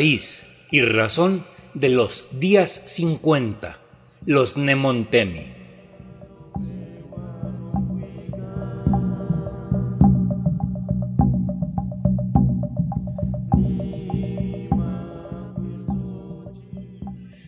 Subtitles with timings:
[0.00, 1.44] y razón
[1.74, 3.80] de los días 50,
[4.26, 5.48] los Nemontemi.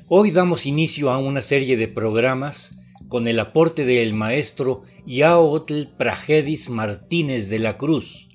[0.08, 6.68] Hoy damos inicio a una serie de programas con el aporte del maestro Yaotl Pragedis
[6.68, 8.28] Martínez de la Cruz,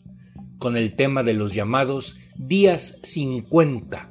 [0.57, 4.09] con el tema de los llamados días 50,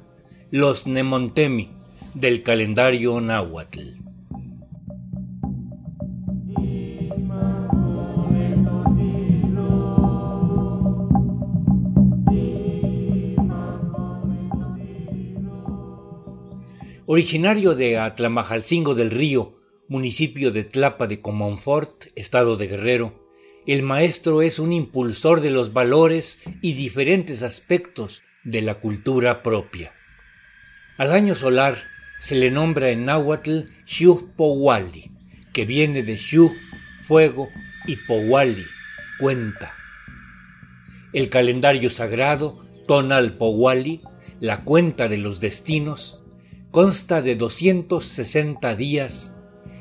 [0.51, 1.71] los Nemontemi,
[2.13, 3.79] del calendario náhuatl.
[17.07, 23.24] Originario de Atlamajalcingo del Río, municipio de Tlapa de Comonfort, estado de Guerrero,
[23.67, 29.93] el maestro es un impulsor de los valores y diferentes aspectos de la cultura propia.
[30.97, 31.77] Al año solar
[32.19, 33.61] se le nombra en náhuatl
[34.37, 35.11] Powali,
[35.51, 36.53] que viene de Shu,
[37.01, 37.49] fuego,
[37.87, 38.65] y Powali,
[39.19, 39.73] cuenta.
[41.13, 44.01] El calendario sagrado, Tonal Powali,
[44.39, 46.23] la cuenta de los destinos,
[46.71, 49.34] consta de 260 días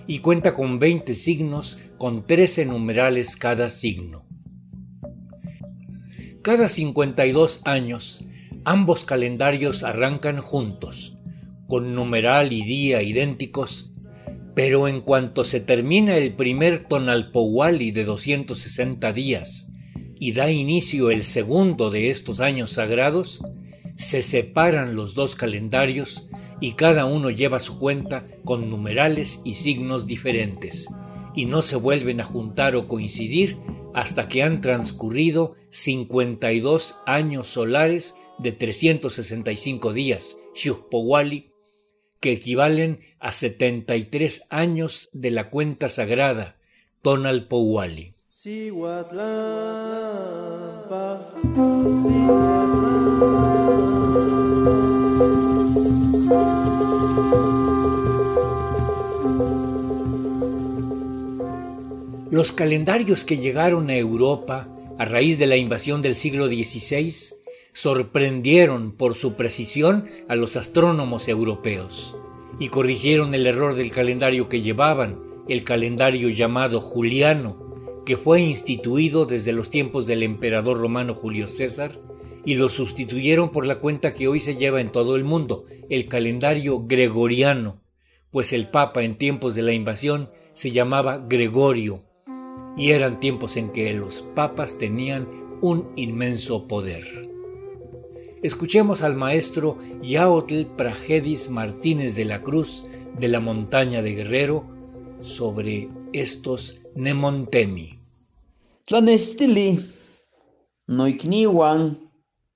[0.07, 4.25] y cuenta con 20 signos con 13 numerales cada signo.
[6.43, 8.25] Cada 52 años,
[8.65, 11.17] ambos calendarios arrancan juntos,
[11.69, 13.93] con numeral y día idénticos,
[14.55, 19.71] pero en cuanto se termina el primer Tonalpowali de 260 días
[20.19, 23.43] y da inicio el segundo de estos años sagrados,
[23.97, 26.29] se separan los dos calendarios
[26.61, 30.89] y cada uno lleva su cuenta con numerales y signos diferentes,
[31.35, 33.59] y no se vuelven a juntar o coincidir
[33.95, 41.51] hasta que han transcurrido 52 años solares de 365 días, Xiuhpowali,
[42.20, 46.57] que equivalen a 73 años de la cuenta sagrada,
[47.03, 48.14] Tonalpowali.
[62.30, 64.67] Los calendarios que llegaron a Europa
[64.98, 67.14] a raíz de la invasión del siglo XVI
[67.72, 72.17] sorprendieron por su precisión a los astrónomos europeos
[72.58, 79.27] y corrigieron el error del calendario que llevaban, el calendario llamado Juliano, que fue instituido
[79.27, 81.98] desde los tiempos del emperador romano Julio César,
[82.45, 86.09] y lo sustituyeron por la cuenta que hoy se lleva en todo el mundo, el
[86.09, 87.81] calendario gregoriano,
[88.31, 92.05] pues el Papa en tiempos de la invasión se llamaba Gregorio,
[92.77, 95.29] y eran tiempos en que los papas tenían
[95.61, 97.05] un inmenso poder.
[98.43, 102.85] Escuchemos al maestro Yaotl Pragedis Martínez de la Cruz
[103.19, 104.67] de la montaña de Guerrero
[105.23, 107.99] sobre estos Nemontemi.
[108.85, 109.91] Tlanestili,
[110.87, 111.07] no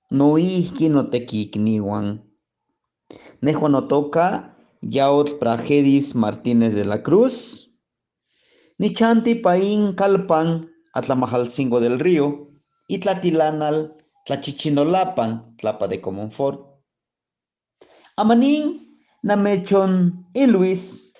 [0.09, 2.23] ikniwan, no ihki no tequikniwan.
[3.41, 7.69] no toca Yaotl Pragedis Martínez de la Cruz,
[8.79, 12.49] Nichanti paín calpan Atlamajalcingo del Río
[12.87, 16.61] y Tlatilanal Tlachichinolapan, Tlapa de Comonfort.
[18.15, 21.13] Amanín namechon Luis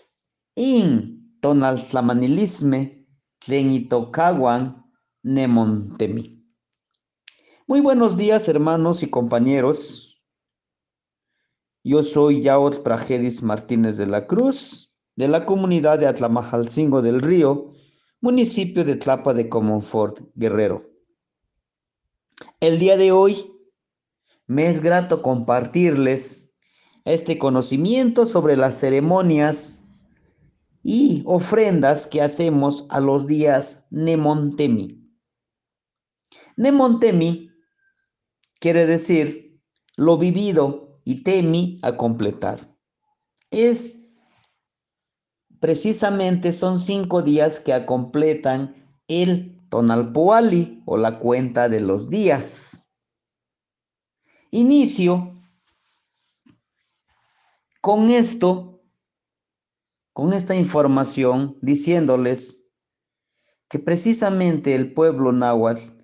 [0.55, 3.05] in tonal flamanilisme
[3.39, 4.85] tlenitocaguan
[5.23, 6.38] nemontemi.
[7.69, 10.19] Muy buenos días hermanos y compañeros.
[11.83, 17.73] Yo soy Yaot Pragedis Martínez de la Cruz de la comunidad de Atlamajalcingo del Río,
[18.21, 20.89] municipio de Tlapa de Comonfort, Guerrero.
[22.59, 23.53] El día de hoy
[24.47, 26.49] me es grato compartirles
[27.05, 29.83] este conocimiento sobre las ceremonias
[30.81, 35.07] y ofrendas que hacemos a los días Nemontemi.
[36.57, 37.48] Nemontemi
[38.59, 39.59] quiere decir
[39.95, 42.75] lo vivido y temi a completar.
[43.51, 43.97] Es
[45.59, 48.75] precisamente son cinco días que completan
[49.07, 52.87] el Tonalpoali o la cuenta de los días.
[54.51, 55.39] Inicio
[57.81, 58.81] con esto,
[60.13, 62.63] con esta información, diciéndoles
[63.69, 65.98] que precisamente el pueblo náhuatl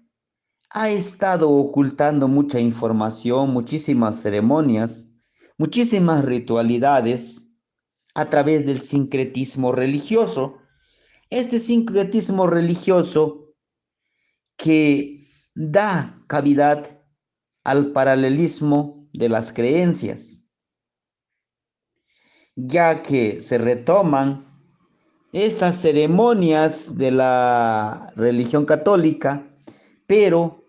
[0.77, 5.10] ha estado ocultando mucha información, muchísimas ceremonias,
[5.57, 7.50] muchísimas ritualidades,
[8.13, 10.57] a través del sincretismo religioso.
[11.30, 13.56] Este sincretismo religioso
[14.57, 17.00] que da cavidad
[17.63, 20.45] al paralelismo de las creencias,
[22.57, 24.45] ya que se retoman
[25.31, 29.50] estas ceremonias de la religión católica,
[30.06, 30.65] pero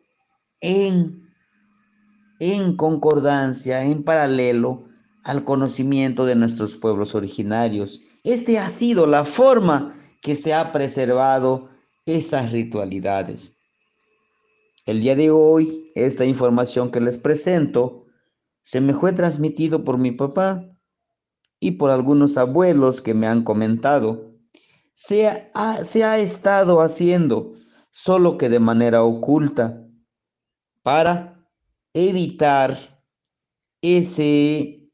[2.39, 4.89] en, concordancia, en paralelo
[5.23, 8.01] al conocimiento de nuestros pueblos originarios.
[8.25, 11.69] Este ha sido la forma que se ha preservado
[12.05, 13.55] estas ritualidades.
[14.87, 18.05] El día de hoy, esta información que les presento
[18.63, 20.65] se me fue transmitido por mi papá
[21.61, 24.33] y por algunos abuelos que me han comentado.
[24.95, 27.55] Se ha, se ha estado haciendo,
[27.91, 29.86] solo que de manera oculta,
[30.87, 31.45] para
[31.95, 32.79] evitar
[33.83, 34.89] ese,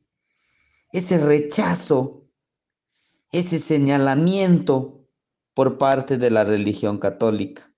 [0.90, 2.30] ese rechazo,
[3.30, 5.06] ese señalamiento
[5.52, 7.71] por parte de la religión católica.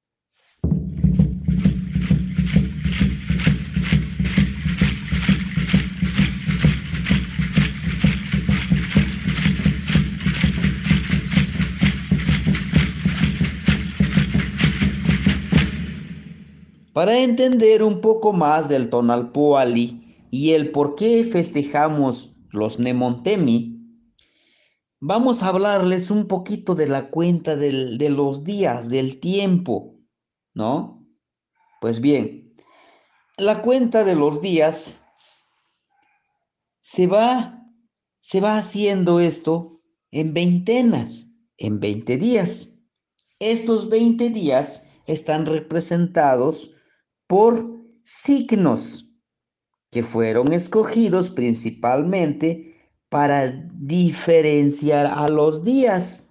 [16.94, 23.80] Para entender un poco más del Tonalpoali y el por qué festejamos los Nemontemi,
[25.00, 29.98] vamos a hablarles un poquito de la cuenta de los días, del tiempo,
[30.54, 31.04] ¿no?
[31.80, 32.54] Pues bien,
[33.36, 35.00] la cuenta de los días
[36.80, 37.66] se va,
[38.20, 39.80] se va haciendo esto
[40.12, 41.26] en veintenas,
[41.56, 42.78] en 20 días.
[43.40, 46.70] Estos 20 días están representados
[47.26, 49.10] por signos
[49.90, 52.74] que fueron escogidos principalmente
[53.08, 56.28] para diferenciar a los días,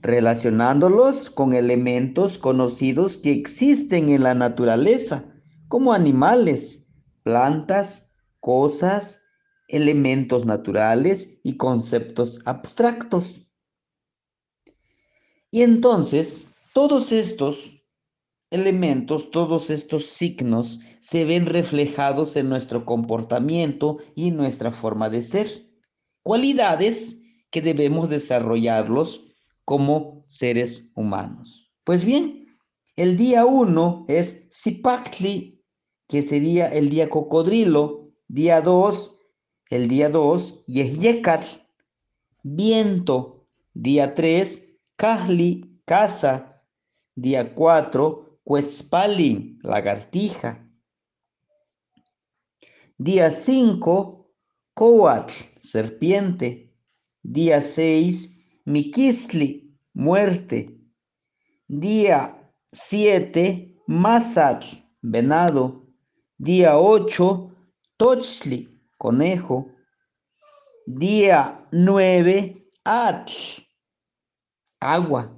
[0.00, 5.24] relacionándolos con elementos conocidos que existen en la naturaleza,
[5.66, 6.86] como animales,
[7.24, 9.18] plantas, cosas,
[9.66, 13.40] elementos naturales y conceptos abstractos.
[15.50, 17.79] Y entonces, todos estos
[18.50, 25.66] elementos, todos estos signos, se ven reflejados en nuestro comportamiento y nuestra forma de ser.
[26.22, 27.18] Cualidades
[27.50, 29.24] que debemos desarrollarlos
[29.64, 31.70] como seres humanos.
[31.84, 32.46] Pues bien,
[32.96, 35.64] el día 1 es Sipakli,
[36.08, 38.12] que sería el día cocodrilo.
[38.28, 39.16] Día 2,
[39.70, 41.46] el día 2, Yehyekatl,
[42.42, 43.46] viento.
[43.72, 46.62] Día 3, Kahli, casa.
[47.14, 50.66] Día 4, Quetzpali, lagartija.
[52.98, 54.32] Día 5,
[54.74, 56.74] Coatl, serpiente.
[57.22, 58.30] Día 6,
[58.64, 60.80] Miquistli, muerte.
[61.68, 65.86] Día 7, Mazatl, venado.
[66.38, 67.54] Día 8,
[67.96, 69.70] Tochli, conejo.
[70.86, 73.62] Día 9, Atl,
[74.80, 75.36] agua.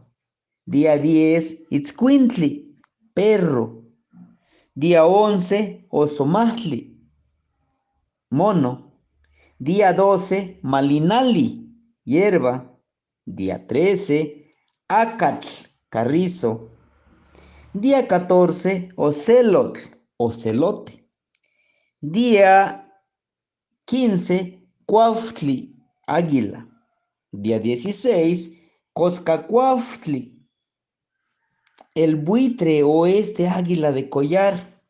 [0.65, 2.72] Día 10, Itzquintli,
[3.15, 3.85] perro.
[4.75, 6.99] Día 11, Osomahli,
[8.31, 8.93] mono.
[9.59, 12.79] Día 12, Malinali, hierba.
[13.25, 14.55] Día 13,
[14.89, 15.47] Acatl,
[15.89, 16.71] carrizo.
[17.73, 19.79] Día 14, Ocelot,
[20.17, 21.09] ocelote.
[22.01, 22.93] Día
[23.85, 26.69] 15, Cuaftli, águila.
[27.31, 28.53] Día 16,
[28.93, 30.42] Coscacuaftli,
[31.95, 34.81] el buitre o este águila de collar.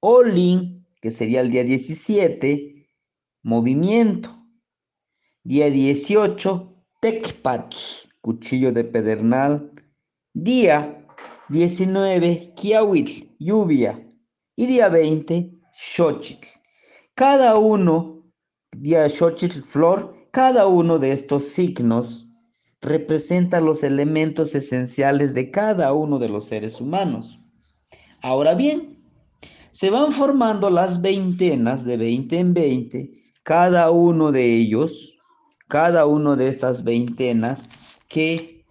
[0.00, 2.88] Olin, que sería el día 17,
[3.42, 4.30] movimiento.
[5.44, 7.76] Día 18, Tecpach,
[8.20, 9.72] cuchillo de pedernal.
[10.32, 11.06] Día
[11.48, 14.08] 19, Kiawitl, lluvia.
[14.54, 16.46] Y día 20, Xochitl.
[17.14, 18.30] Cada uno,
[18.70, 22.21] día Xochitl, flor, cada uno de estos signos
[22.82, 27.38] representa los elementos esenciales de cada uno de los seres humanos.
[28.20, 28.98] Ahora bien,
[29.70, 33.10] se van formando las veintenas de 20 en 20,
[33.42, 35.16] cada uno de ellos,
[35.68, 37.66] cada uno de estas veintenas,
[38.08, 38.64] que,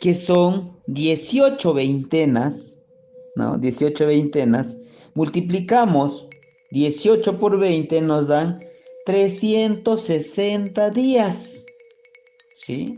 [0.00, 2.80] que son 18 veintenas,
[3.36, 3.58] ¿no?
[3.58, 4.78] 18 veintenas,
[5.14, 6.28] multiplicamos
[6.72, 8.60] 18 por 20 nos dan
[9.04, 11.61] 360 días.
[12.64, 12.96] ¿Sí?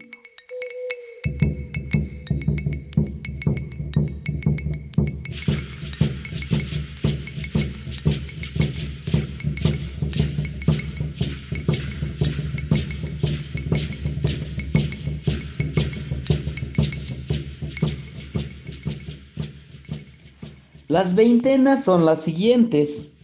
[20.88, 23.14] Las veintenas son las siguientes.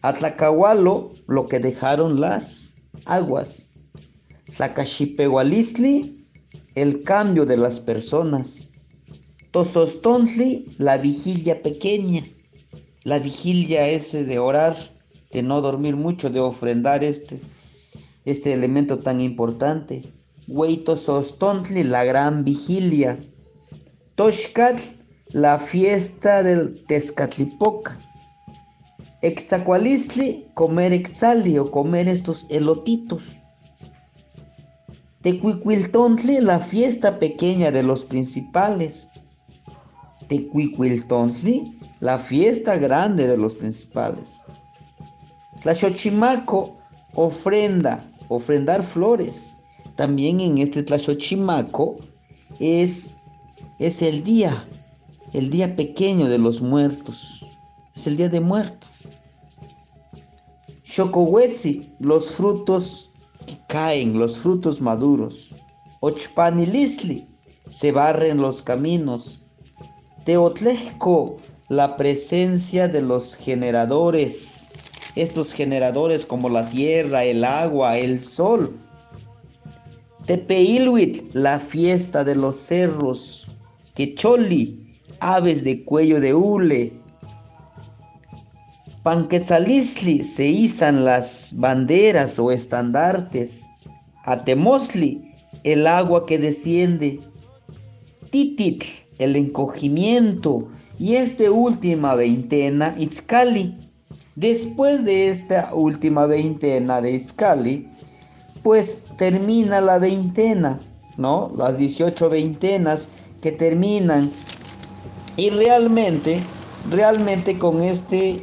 [0.00, 3.69] Atlacahualo, lo que dejaron las aguas.
[4.50, 6.26] Tlacaxipehualistli,
[6.74, 8.68] el cambio de las personas.
[9.50, 12.24] Tosostontli, la vigilia pequeña.
[13.04, 14.76] La vigilia ese de orar,
[15.32, 17.40] de no dormir mucho, de ofrendar este,
[18.24, 20.12] este elemento tan importante.
[20.46, 23.18] Hueitosostontli, la gran vigilia.
[24.16, 24.82] Toshkatl,
[25.28, 27.98] la fiesta del Tezcatlipoca.
[29.22, 33.39] Extacualistli, comer exali o comer estos elotitos.
[35.22, 39.06] Tecuicuiltontli, la fiesta pequeña de los principales.
[40.28, 44.46] Tecuicuiltontli, la fiesta grande de los principales.
[45.60, 46.78] Tlaxochimaco,
[47.12, 49.54] ofrenda, ofrendar flores.
[49.94, 51.96] También en este Tlaxochimaco
[52.58, 53.12] es,
[53.78, 54.66] es el día,
[55.34, 57.44] el día pequeño de los muertos.
[57.94, 58.88] Es el día de muertos.
[60.84, 63.09] Xocohuetzi, los frutos
[63.68, 65.52] caen, los frutos maduros.
[66.00, 67.26] Ochpanilistli,
[67.70, 69.40] se barren los caminos.
[70.24, 71.36] Teotlejco,
[71.68, 74.68] la presencia de los generadores.
[75.16, 78.76] Estos generadores como la tierra, el agua, el sol.
[80.26, 83.46] Tepeilhuit, la fiesta de los cerros.
[83.94, 86.99] Quecholi, aves de cuello de hule.
[89.02, 93.62] Panquetzalistli se izan las banderas o estandartes.
[94.26, 97.18] Atemosli, el agua que desciende.
[98.30, 98.86] Tititl,
[99.18, 100.68] el encogimiento.
[100.98, 103.74] Y esta última veintena, Itzcali.
[104.36, 107.88] Después de esta última veintena de Itzcali,
[108.62, 110.78] pues termina la veintena,
[111.16, 111.50] ¿no?
[111.56, 113.08] Las 18 veintenas
[113.40, 114.30] que terminan.
[115.38, 116.42] Y realmente,
[116.90, 118.42] realmente con este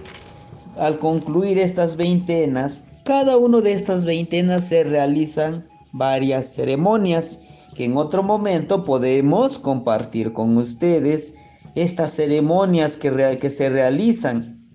[0.79, 7.39] al concluir estas veintenas, cada una de estas veintenas se realizan varias ceremonias
[7.75, 11.33] que en otro momento podemos compartir con ustedes.
[11.75, 14.67] Estas ceremonias que, que se realizan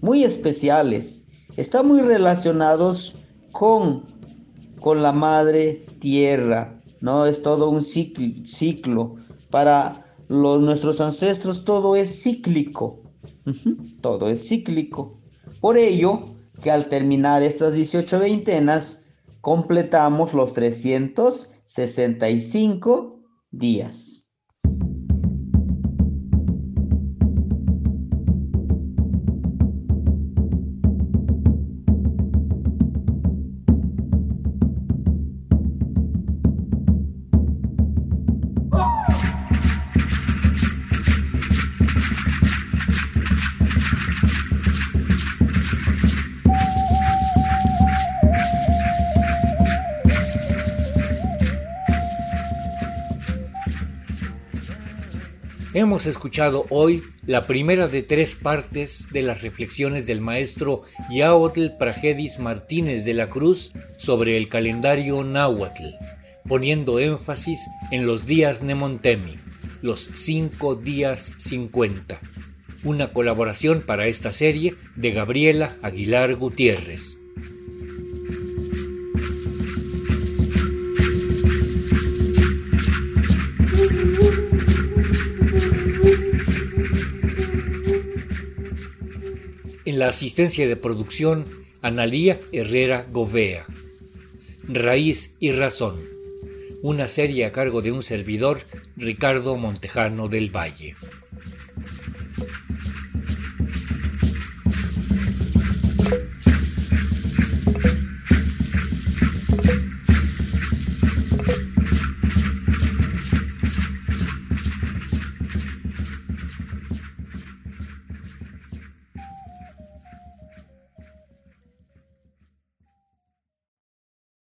[0.00, 1.24] muy especiales
[1.56, 3.16] están muy relacionados
[3.52, 4.10] con
[4.80, 9.16] con la madre tierra no es todo un ciclo, ciclo.
[9.50, 12.99] para los, nuestros ancestros todo es cíclico
[14.00, 15.20] todo es cíclico.
[15.60, 19.04] Por ello, que al terminar estas 18 veintenas,
[19.40, 24.19] completamos los 365 días.
[55.80, 62.38] Hemos escuchado hoy la primera de tres partes de las reflexiones del maestro Yaotl Prajedis
[62.38, 65.94] Martínez de la Cruz sobre el calendario náhuatl,
[66.46, 67.60] poniendo énfasis
[67.90, 69.36] en los días Nemontemi,
[69.80, 72.20] los cinco días 50.
[72.84, 77.19] Una colaboración para esta serie de Gabriela Aguilar Gutiérrez.
[90.00, 91.44] La asistencia de producción,
[91.82, 93.66] Analía Herrera Govea.
[94.66, 96.00] Raíz y Razón.
[96.80, 98.62] Una serie a cargo de un servidor,
[98.96, 100.94] Ricardo Montejano del Valle.